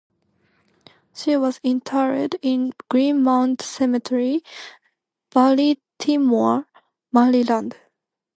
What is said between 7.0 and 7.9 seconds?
Maryland.